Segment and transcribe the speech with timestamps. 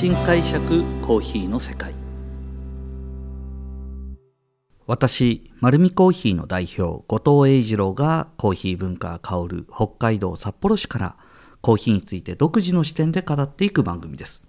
[0.00, 1.92] 新解釈コーヒーの世界。
[4.86, 11.16] 私丸るコーヒーの代表後藤英二郎がコーヒー文化が香る北海道札幌市から
[11.60, 14.42] コーヒーについて独自の視点で語っていく番組です。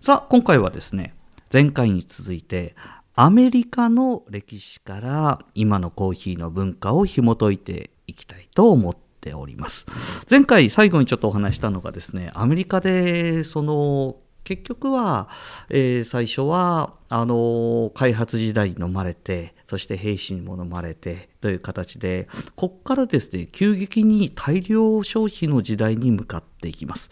[0.00, 1.14] さあ今回はですね
[1.52, 2.74] 前回に続いて
[3.14, 9.84] アメリカの歴史から今のコーヒーの文化を紐解いていきたいと思っております。
[10.30, 14.16] 前回最後にちょっとお話したのがですねアメリカでその
[14.48, 15.28] 結局は、
[15.68, 27.10] えー、最初はあの開発時代に飲まれてそして兵士にも飲まれてという形でここからですね急激に大量消費の時代に向かっていきます。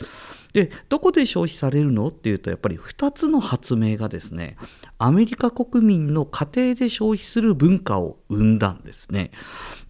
[0.54, 4.56] でどこで消費されるのっていうとやっぱり2つの発明がですね
[4.96, 9.30] アメリカ国民の家庭で消費する文化を生んだんですね。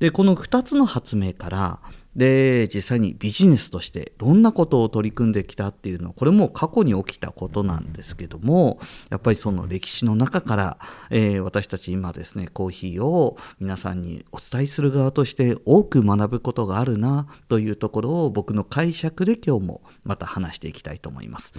[0.01, 1.79] でこの2つの発明から
[2.17, 8.81] で実際にビジネスとしてどんなことを取り組んできたっていうのはこれも過去に起きたことなんですけども
[9.11, 10.79] やっぱりその歴史の中から、
[11.11, 21.53] えー、私たち今ですねコーヒーを皆さんにお伝えする側として多く学ぶことがあるなというところを僕の解釈で今日もまた話していきたいと思います。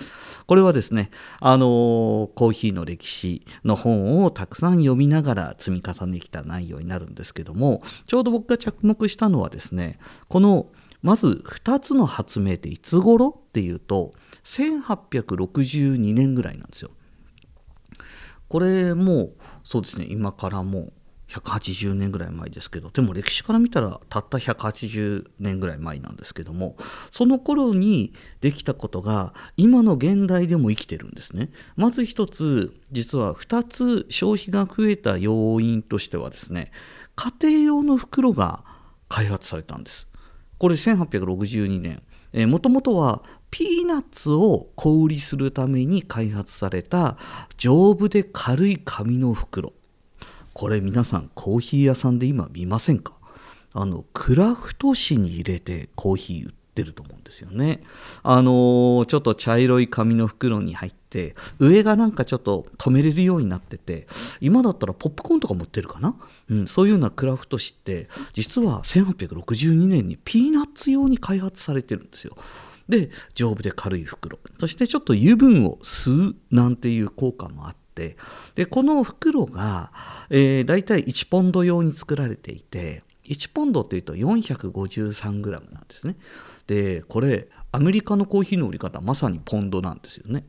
[0.48, 10.68] これはですねあのコーヒーの歴史の本をたくさん読みながら積み重ねてきた内容になるんですけどもちょうど僕が着目したのはですねこのの
[11.02, 14.12] まず2つの発明っていつ頃っていうと
[14.44, 16.92] 1862年ぐらいなんですよ。
[18.48, 19.30] これも
[19.64, 20.94] そうですね今からもう
[21.28, 26.78] 180年ぐらい前ですけどでも歴史から見たらたった180年ぐらい前なんですけども
[27.12, 36.72] その頃にできたことが今の現代でも生きてるんですねまず一つ実は2つ消費が増えた要因としてはですね
[37.18, 38.64] 家庭用の袋が
[39.10, 40.08] 開発されたんです
[40.58, 42.02] これ1862年。
[42.50, 47.18] もともとはピーナッツを小売りするために開発された
[47.58, 49.74] 丈夫で軽い紙の袋。
[50.54, 53.14] これ皆さんコーヒー屋さんで今見ませんか？
[53.74, 57.82] あのクラフト紙に入れてコーヒー売ってると思うんですよね。
[58.22, 64.08] あのちょっと茶色い紙の袋に入って上がなんかちょっと止めれるようになってて
[64.40, 66.16] 今だったらポップコーンとか持ってるかな、
[66.50, 72.38] うん、そういうようなクラフト紙って実は1862年にピーナッツ用に開発されてるんですよ。
[72.88, 74.40] で丈夫で軽い袋。
[74.60, 78.16] そしてちょっと油分を吸うなんていう効果もあって
[78.56, 79.92] でこの袋が、
[80.30, 86.16] えー、大体1ポンド用に作られていて1ポンドっていうと 453g なんですね。
[86.68, 90.46] でこれアメリカのコーヒーの売り方まさにポンドなんですよね。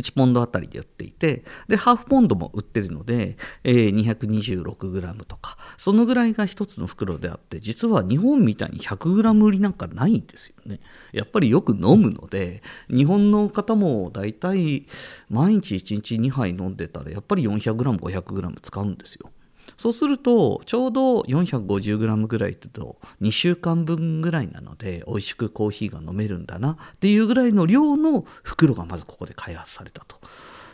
[0.00, 10.80] 1ポンドあたりで売っていてでハーフポンドも売ってるので、えー、226g とかそのぐらいが1つの袋であって実は日本みたいに 100g 売りなんかないんですよね。
[11.12, 14.86] やっぱりよく飲むので日本の方もだいたい
[15.28, 19.30] 毎日1日2杯飲んでたらやっぱり 400g500g 使うんですよ。
[19.80, 30.20] そうするとちょうど 450g ぐらいってと2週間分ぐらいなので美味しくコーヒーが飲めるんだなっていうぐらいの量の袋がまずここで開発されたと。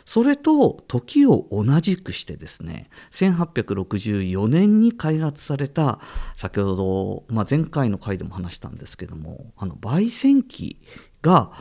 [0.05, 6.01] それと時を同じくしてですね1864年に開発された
[6.35, 10.81] 先ほど、まあ、前回の回でも話したんですけどもあの焙煎機
[11.21, 11.53] が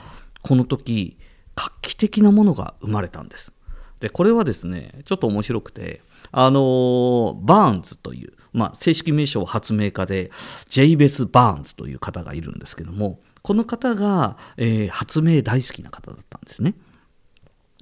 [0.43, 1.17] この時
[1.55, 3.53] 画期的なものが生まれたんです。
[4.01, 6.01] でこれはですねちょっと面白くて
[6.39, 10.31] あのバーンズという、まあ、正式名称発明家で
[10.69, 16.75] ジェイベス・バーンズという方がいるんですけどもこの方が、えー、発明大好きな方だったんですね。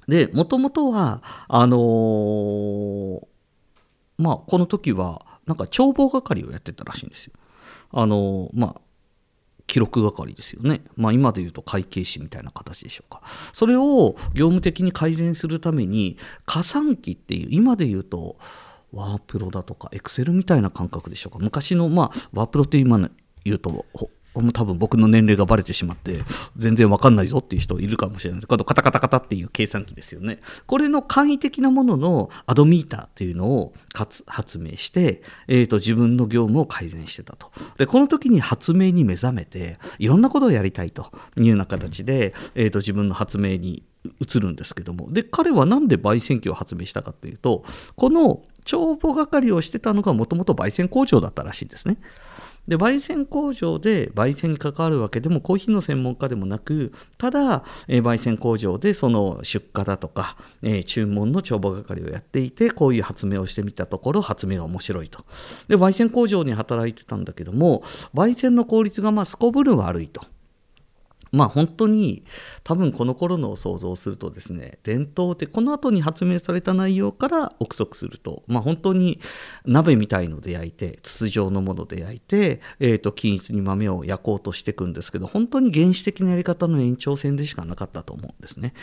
[0.07, 3.21] でもともとはあのー、
[4.19, 7.33] まあこの時はなんか帳簿係をやってたらしいんですよ。
[7.91, 8.81] あのー、まあ
[9.67, 10.81] 記録係ですよね。
[10.95, 13.21] まあ今で言うと会計士みたいな形でしょうか。
[13.53, 18.37] それを業務的に改善するために加算機っていう今で言うと
[18.91, 21.39] ワープロだとかエクセルみたいな感覚でしょうか。
[21.43, 23.09] 昔のまあワープロって今の
[23.43, 23.85] 言うと
[24.53, 26.23] 多分僕の年齢がバレてしまって
[26.57, 28.39] 全然わかんないぞっていう人いるかもしれない。
[28.39, 30.39] ですけどカタカタカタっていう計算機ですよね。
[30.65, 37.51] これの簡易的なもののアドミーターっていうのを発明して、えーと、自分の業務を改善してたと。
[37.77, 43.83] でこの時に発明に目覚めていろんなことをやりたいというような形で、えーと自分の発明に
[44.19, 45.11] 移るんですけども。
[45.11, 47.63] で彼は何で焙煎機を発明したかっていうと
[47.95, 51.97] この帳簿係をしてたのがもともと焙煎工場だったらしいんですね。
[52.67, 65.25] で焙煎工場で焙煎に関わるわけでもコーヒーの専門家でもなくただ、えー、焙煎工場でその出荷だとか、えー、注文の帳簿係をやっていてこういう発明をしてみたところ発明が面白いと
[65.67, 67.83] で焙煎工場に働いてたんだけども
[68.13, 70.21] 焙煎の効率がまあすこぶる悪いと。
[71.35, 72.23] まあ本当に
[72.63, 79.19] 多分この頃のを想像するとですね伝統ってこの後に発明された内容から憶測するとまあ本当に
[79.65, 88.73] 鍋みたいので焼いて筒状のもので焼いて、えー、と均一に豆を焼こうとしていくんですけど本当に原始的なやり方の延長線でしかなかったと思うんですね。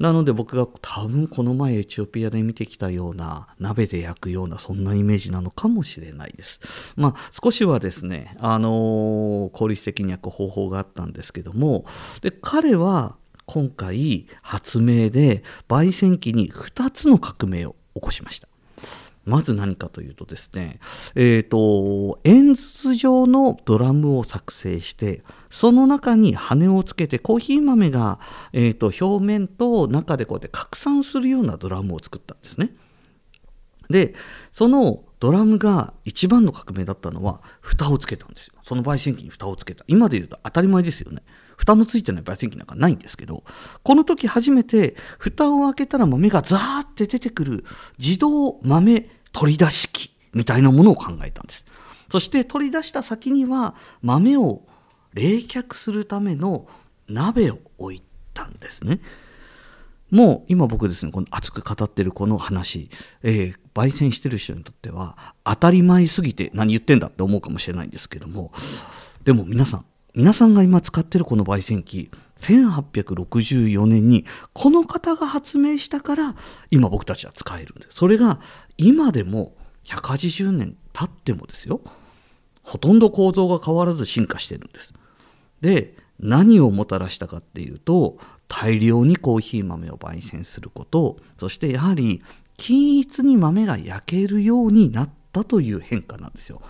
[0.00, 6.60] なので僕が多分この前エチオピアで見てきたような鍋で焼くようなそんなイメージなのかもしれないです。
[6.96, 11.84] まあ少しはですねあのー、効率的に焼く方法があったんですけども
[12.20, 13.16] で彼は
[13.46, 18.48] 今回発明で焙煎機に2つの革命を起こしました。
[19.24, 20.80] まず何かというとですね、
[21.14, 28.18] えっ、ー、と、円筒状のドラムを作成して、その中に羽をつけてコーヒー豆が、
[28.52, 32.74] えーと、表面と中でこうやって拡散するようなドラムを作ったんですね。
[33.90, 34.14] で、
[34.52, 38.54] そのドラムが一番の革命だったのは蓋をつけたんですよ。
[38.62, 39.84] その焙煎機に蓋をつけた。
[39.86, 41.22] 今で言うと当たり前ですよね。
[41.62, 43.44] 蓋のついてない焙煎機なんかないんですけど、
[43.84, 47.64] この時初めて蓋を開けたら豆がザーって出てくる
[48.00, 51.64] 自動豆取り出し機みたいなものを考えたんです。
[52.10, 54.66] そして取り出した先には豆を
[55.14, 56.66] 冷却するための
[57.06, 58.02] 鍋を置い
[58.34, 59.00] たんですね。
[60.10, 62.90] もう今僕ですね、この熱く語ってるこの話、
[63.22, 68.52] えー、焙煎してる人にとっては当たり前すぎて何言ってんだって思うかもしれないんですけども、
[69.22, 76.34] でも皆さん、皆さんが今使ってるこの焙煎機1864年にこの方が発明したから
[76.70, 77.96] 今僕たちは使えるんです。
[77.96, 78.38] それが
[78.76, 79.54] 今でも
[79.84, 81.80] 180年経ってもですよ。
[82.62, 84.92] ほとんど構造が変わらず進化してるんです。
[85.60, 88.18] で何をもたらしたかっていうと
[88.48, 92.22] 大量にコーヒー豆を焙煎することそしてやはり
[92.56, 96.60] 均一に豆が焼けるようになったという変化なんですよ。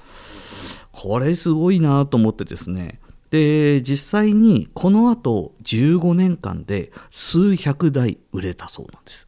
[0.92, 3.00] これすごいなと思ってですね
[3.32, 9.26] で実際にこのあと15年間で数百台売れたそうなんです。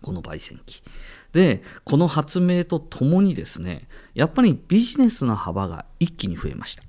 [0.00, 0.84] この焙煎機。
[1.32, 6.84] でこの発明とともにですねやっぱりビジネスの幅が一気に増えました。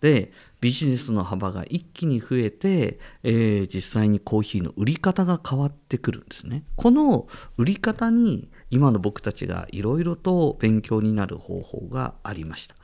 [0.00, 0.32] で
[0.62, 6.64] ビジネスの幅が一気に増えて、えー、実際にコーヒーの売り方が変わってくるんですね。
[6.74, 7.28] この
[7.58, 12.74] 売り方に今の僕たちがいろいろと勉強になる方法がありました。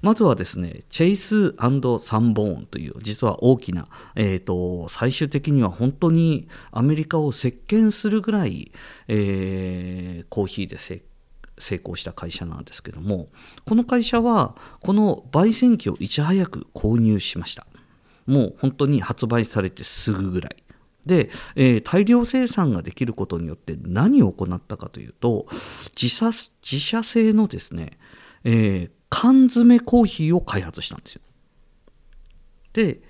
[0.00, 8.72] まずはですねチェイスサンボーンという実は大きな、えーと、最終的には本当にアメリカを席巻するぐらい、
[9.08, 11.02] えー、コーヒーで成
[11.76, 13.28] 功した会社なんですけども
[13.66, 17.66] この会社はこの焙煎機をいち早く購入しました。
[18.26, 20.65] もう本当に発売されてすぐぐらい。
[21.06, 25.46] で、えー、大量生産ができることによって何を行ったかというと
[26.00, 26.26] 自社
[26.62, 27.98] 自社製のですね、
[28.44, 31.22] えー、缶詰コーヒーを開発したんですよ。
[32.72, 33.00] で、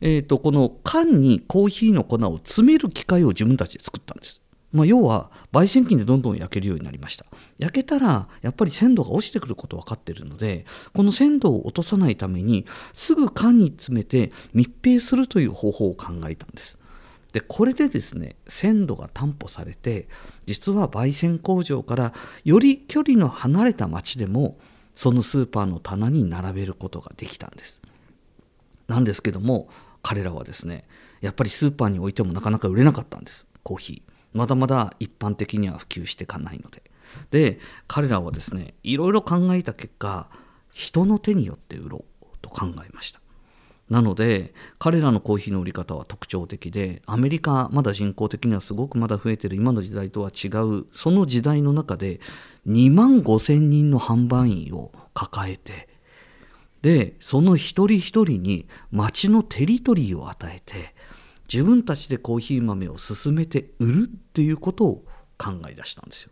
[0.00, 4.42] えーと、この缶にコーヒーの粉を詰める機械を自分たちで作ったんです。
[4.72, 7.26] まあ、要は焙煎機でどんどん焼けるようになりました
[7.58, 10.64] 焼けたらやっぱり鮮度が落ちてくること分かってるので
[10.94, 12.64] この鮮度を落とさないために
[12.94, 16.78] すぐ缶に詰めて密閉するという方法を考えたんです
[17.32, 20.06] でこれでですね鮮度が担保されて
[20.44, 22.12] 実は焙煎工場から
[22.44, 24.58] より距離の離れた町でも
[24.94, 27.80] そのスーパーの棚に並べることができたんです。
[28.88, 29.68] なんですけども
[30.02, 30.84] 彼らはですね
[31.22, 33.46] やっぱりスーパーに置いてもなかなか売れなかったんです。
[33.62, 34.12] コーヒー。
[34.34, 36.82] まだまだ一般的には普及していかないので。
[37.30, 40.28] で彼らはですねいろいろ考えた結果
[40.74, 43.21] 人の手によって売ろうと考えました。
[43.92, 52.18] なので彼らのコーヒーの売り方は特徴的でアメリカまだ人口的にはすごくまだ増えてる今の時代とは違うその時代の中で
[52.66, 55.90] 2万5千人の販売員を抱えて
[56.80, 60.94] でその一人一人に町のテリトリーを与えて
[61.52, 65.04] 自分たちでコーヒー豆を進めて売るっていうことを
[65.36, 66.30] 考え出したんですよ。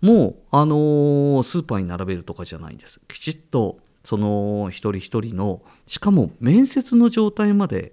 [0.00, 3.00] もう、あのー、スーパーに並べるとかじゃないんです。
[3.06, 7.92] きちっとその一人一人のしかも面接の状態まで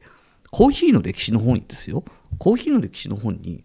[0.52, 2.04] コーヒーの歴史の本ですよ。
[2.38, 3.64] コーヒーの歴史の本に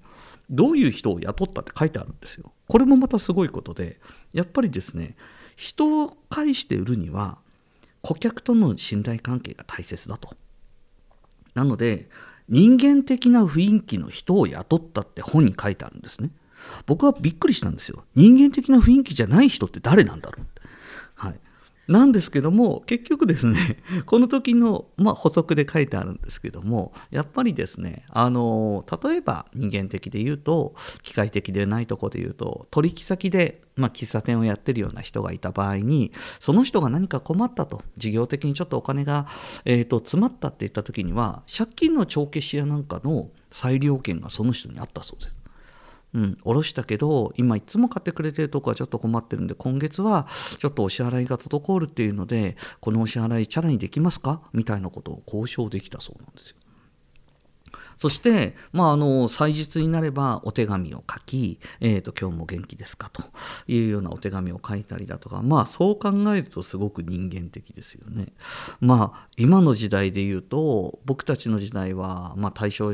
[0.50, 2.52] どういう人を雇ったって書いてあるんですよ。
[2.68, 4.00] これもまたすごいことで
[4.32, 5.16] やっぱりですね
[5.56, 7.38] 人を介して売るには
[8.00, 10.36] 顧客との信頼関係が大切だと。
[11.54, 12.08] なので
[12.48, 16.30] 人間的な雰囲気の人を雇ったって本に書いてあるんですね。
[16.86, 18.04] 僕はびっくりしたんですよ。
[18.14, 20.46] 人間的な雰囲気じゃない人って誰なんだろう
[21.14, 21.40] はい。
[21.88, 23.56] なんですけども結局ですね
[24.06, 39.26] この時の、まあ、補足で書いてあるんですけどもやっぱりですねあの例えば人間的で言うと機械的でないとこで言うと取引先で、まあ、喫茶店をやってるような人がいた場合にその人が何か困ったと事業的にちょっとお金が、
[39.64, 45.41] えーと、詰まったって言った時には借金の帳消しやなんかの裁量権がその人にあったそうです。
[46.14, 50.26] うん、下ろしたけど今いつも買ってくれてるとこはちょっと困ってるんで今月は
[50.58, 54.42] ちょっとお支払いが滞るっていうのでこのお支払いチャラにできますか？
[54.52, 56.56] みたいなことを交渉できたそうなんですよ。
[57.98, 63.10] そして、まあ、あの祭日になればお手紙を書き、えーと、今日も元気ですか？
[63.10, 63.22] と
[63.68, 68.32] いうようなお手紙を書いたりだとか、まあ、そう考えるとすごく人間的ですよね。
[68.80, 72.92] まあ、今の時代で言うと僕たちの時代は、まあ、対象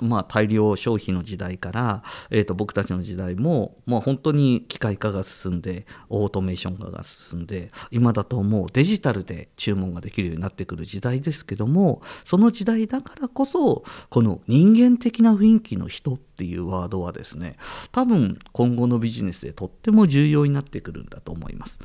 [0.00, 17.56] まあ、大量消費の時代から、えー、と僕たちの時代も、まあ、本当に機械化が進んでオートメーション化が進んで今だともうデジタルで注文ができるようになってくる時代ですけどもその時代だからこそこの人間的な雰囲気の人っていうワードはですね
[17.92, 21.80] 多分今後のビジネスでとっても重要になってくるんだと思います。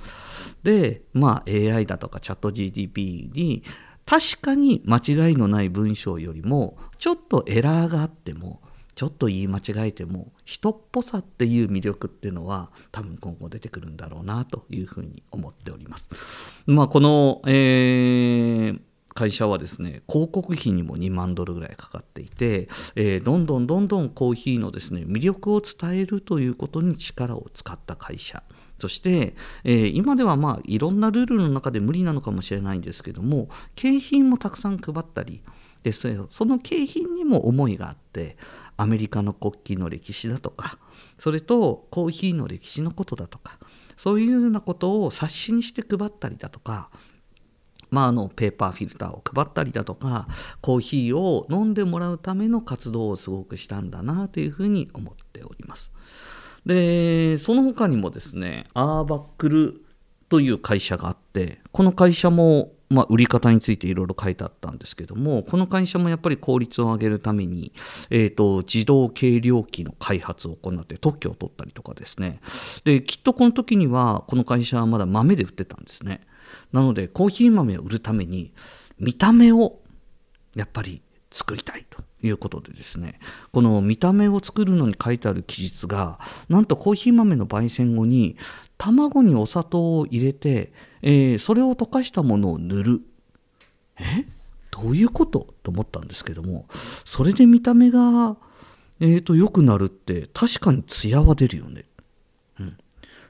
[0.63, 3.63] でまあ AI だとかチャット GDP に
[4.05, 8.61] 確かに間違いのない文章よりもちょっとエラーがあっても
[8.95, 16.09] ちょっと言い間違えても人っぽさっていう魅力っていうのは多分今後出てくるんだろうなというふうに思っております。
[16.65, 18.81] まあ、この、えー
[19.13, 28.41] 会社はですね広告費にも2万ドルぐらいかかっていて、えー、どんどんどんどんコーヒーのですね魅力を伝えるということに力を使った会社
[28.81, 35.43] そして、えー、今ではまあいろんなルールの中で無理なのかもしれないんですけども景品もたくさん配ったり
[35.83, 36.09] でそ
[36.45, 38.37] の景品にも思いがあって
[38.77, 40.79] アメリカの国旗の歴史だとか
[41.19, 43.59] それとコーヒーの歴史のことだとか
[43.95, 46.89] そういうようなことを冊子にして配ったりだとか
[47.91, 50.27] まあ、あのペーパーフィルターを配ったりだとか
[50.61, 55.91] コーヒーを飲んでもらうための活動をすごくしたんだなというふうに思っております。
[56.65, 59.81] でその他にもですねアーバックル
[60.29, 67.71] という会社があってこの会社もまあ、売り方についていろいろ書いてあったんですけどもこの会社もやっぱり効率を上げるために、
[68.09, 72.41] えーと、自動計量器の開発を行って特許を取ったりとかですね。
[72.83, 76.19] できっとこの時にはこの会社はまだ豆で売ってたんですね。
[76.73, 78.51] なのでコーヒー豆を売るために
[78.99, 79.79] 見た目を
[80.55, 81.01] やっぱり
[81.31, 81.85] 作りたい。
[82.27, 83.19] いうことでですね
[83.51, 88.37] この見た目を作るのに書いてある記述がなんとコーヒー豆の焙煎後に
[88.77, 93.01] 卵にお砂糖を入れて、えー、それを溶かしたものを塗る。
[93.99, 94.25] え？
[94.71, 95.53] どういうこと？
[95.63, 96.65] と思ったんですけども
[97.05, 98.37] それで見た目が、
[98.99, 101.85] えーと、良くなるって確かに艶は出るよね。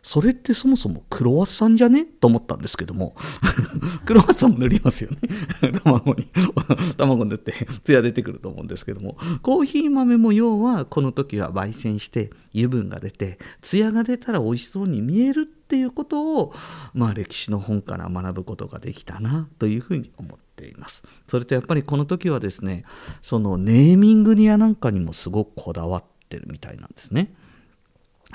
[0.04, 2.06] それってそもそもクロワッサンじゃね？
[2.06, 3.16] と思ったんですけども。
[4.06, 5.18] クロワッサンも塗りますよね。
[5.84, 6.28] 卵に。
[6.98, 7.54] 卵塗って
[7.84, 9.18] ツヤ出てくると思うんですけども。
[9.42, 16.54] コーヒー豆も要はこの時は焙煎して油分が出てツヤが出たら美味しそうに見えるっていうことを
[16.94, 21.04] まあ歴史の本から学ぶことができたなというふうに思っています。
[21.28, 22.86] それとやっぱりこの時はですね
[23.22, 27.34] そのネーミングにやなんかにもすごくこだわってるみたいなんですね。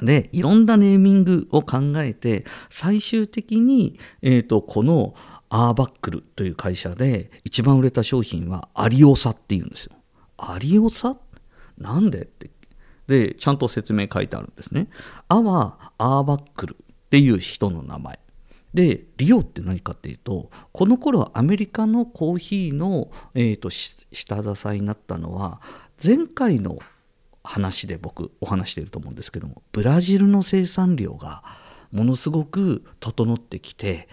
[0.03, 5.15] で、いろんなネーミングを考えて、最終的に、えーと、この
[5.49, 9.93] アーバックルという会社で一番売れた商品はアリオサっていうんですよ。
[10.37, 11.17] アリオサ？
[11.79, 12.23] なんで？
[12.23, 12.51] って。
[13.07, 14.89] で、ちゃんと説明書いてあるんですね。
[15.29, 18.19] アはアーバックルっていう人の名前。
[18.75, 25.61] で、リオって何かっていうと、この頃アメリカのコーヒーの、えーと下支えになったのは、
[26.05, 26.79] 前回の
[27.47, 31.43] 話で僕お話してると思うんですけどもブラジルの生産量が
[31.93, 34.09] ものすごく整ってきて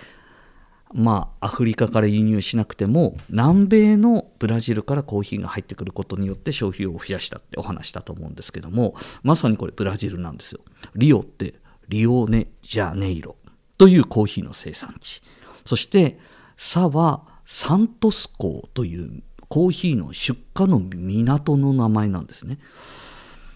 [0.94, 10.60] まあアフリカから輸入しなくても南米のブラジルからコーヒーが入ってくることによって消費量を増やしたってお話したと思うんですけどもまさにこれブラジルなんですよ
[10.96, 11.56] リオって
[11.90, 13.36] リオネジャネイロ
[13.78, 15.22] というコーヒーの生産地
[15.66, 16.20] そして
[16.58, 19.24] サはサントス港という
[19.54, 22.58] コーヒーの出荷の港の名前なんですね。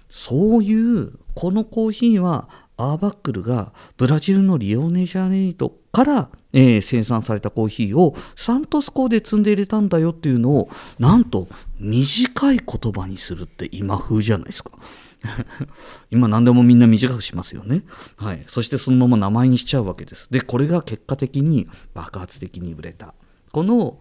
[0.10, 11.48] そういうこのコーヒーはアーバックルがブラジルのリオネジャネイトから、えー、生産されたコーヒーをサントス港で積んで入れたんだよっていうのをなんと
[11.80, 14.72] 短い言葉にするって今風じゃないですか。
[16.12, 17.84] 今何でもみんな短くしますよね。
[18.18, 18.44] はい。
[18.48, 20.32] そしてそのまま名前にしちゃうわけです。
[20.32, 23.16] で、これが結果的に爆発的に売れた。
[23.52, 24.00] この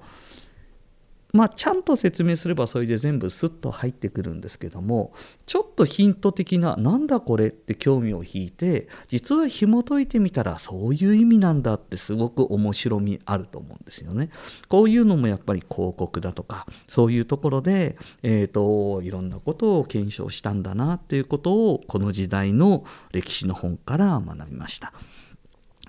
[1.37, 5.13] まあ、ちゃんと説明すればそれで全部スッと入ってくるんですけども
[5.45, 14.31] ちょっとヒント的ななんだこれって興味を引いて実は紐解いてみたらそういう意味なんだってすごく面白みあると思うんですよね。
[14.69, 24.95] こういうのもやっぱり広告だとかそういうところで、えーと、いろんなことを検証したんだなっていうことをこの時代の歴史の本から学びました。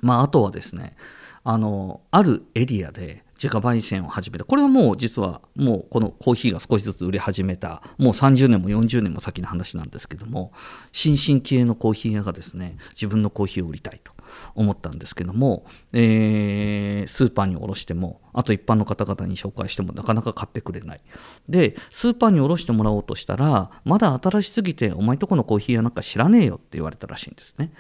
[0.02, 0.96] まあ、あとはですね
[1.44, 4.46] あのあるエリアで自家焙煎を始めた。
[4.46, 7.84] これはもう実はもうこのコーヒーが少しずつ売れ始めた。
[7.98, 10.52] もう30年も40年も先の話なんですけども
[10.92, 14.12] 新進気鋭のコーヒー屋がですね自分のコーヒーを売りたいと
[14.56, 21.02] 思ったんですけども、えー、スーパーに卸してもあと一般の方々に紹介してもなかなか買ってくれない。
[21.48, 27.72] でスーパーに卸してもらおうとしたらまだ新しすぎてお前とこのコーヒー屋なんか知らねえよって言われたらしいんですね。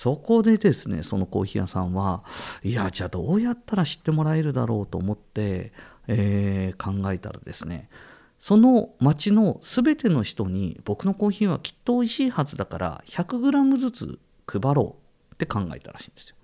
[0.00, 2.24] そこでですねそのコーヒー屋さんは
[2.62, 5.74] いやじゃあどうやったら知ってもらえるだろうと思って、
[6.08, 7.90] えー、考えたらですね
[8.38, 14.96] その町の全ての人に僕のコーヒーはきっと美味しいはずだから 100g ずつ配ろ
[15.32, 16.36] うって考えたらしいんですよ。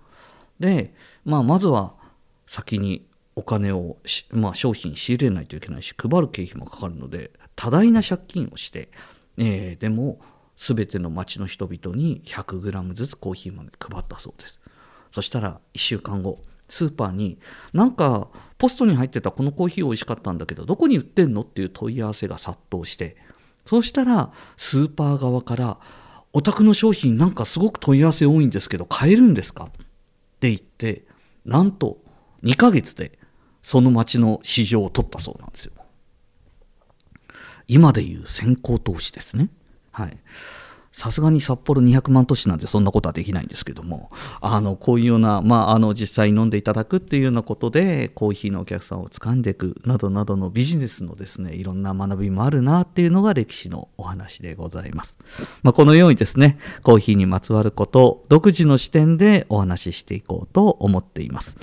[0.59, 0.93] で、
[1.25, 1.95] まあ、まずは
[2.45, 3.97] 先にお金を、
[4.29, 8.91] まあ、商品仕入れないといけないし配る経費もかかるので多大な借金をして、
[9.39, 10.19] えー、でも
[10.57, 14.59] 全ての町の人々に 100g ずつコーヒー豆配ったそうです。
[15.11, 17.39] そしたら1週間後スーパーに
[17.71, 23.15] なんかポストに入ってたこのコーヒー美味しかったんだけどどこに売ってんのっていう問い合わせが殺到して
[23.65, 25.77] そうしたらスーパー側から
[26.33, 29.65] お宅の商品なんかすごく問い合わせ多いんですけど買えるんですか？
[29.65, 29.67] っ
[30.39, 31.05] て言って
[31.45, 31.99] なんと
[32.43, 33.17] 2ヶ月で
[33.61, 35.71] その町の市場を取ったそうなんですよ。
[37.67, 39.49] 今でいう先行投資ですね。
[39.97, 40.17] はい。
[40.91, 44.09] さすがに札幌200万都市なんてそんなことはできないんですけども、
[44.41, 55.17] あの、こういうような、まあ、あの、実際に飲んでいただくっていうようなことで、コーヒーのお客さんを掴んでいくなどなどのビジネスのですね、いろんな学びもあるなっていうのが歴史のお話でございます。
[55.61, 61.57] まあ、このようにですね、コーヒーにまつわることを独自の視点でお話ししていこうと思っています。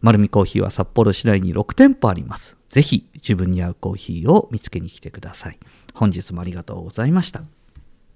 [0.00, 2.56] 丸見コーヒーは札幌市内に6店舗あります。
[2.70, 5.58] ぜひ自分に合うコーヒーを見つけに来てください。
[5.92, 7.57] 本日もありがとうございました。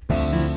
[0.09, 0.52] Bye.